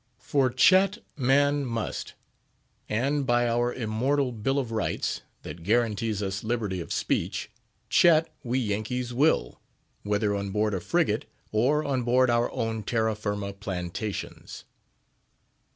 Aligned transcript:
For 0.17 0.49
chat 0.49 0.97
man 1.15 1.63
must; 1.63 2.15
and 2.89 3.23
by 3.23 3.47
our 3.47 3.71
immortal 3.71 4.31
Bill 4.31 4.57
of 4.57 4.71
Rights, 4.71 5.21
that 5.43 5.61
guarantees 5.61 6.21
to 6.21 6.27
us 6.29 6.43
liberty 6.43 6.79
of 6.81 6.91
speech, 6.91 7.51
chat 7.87 8.27
we 8.43 8.57
Yankees 8.57 9.13
will, 9.13 9.61
whether 10.01 10.33
on 10.35 10.49
board 10.49 10.73
a 10.73 10.79
frigate, 10.79 11.25
or 11.51 11.83
on 11.85 12.01
board 12.01 12.31
our 12.31 12.51
own 12.51 12.81
terra 12.81 13.13
firma 13.13 13.53
plantations. 13.53 14.63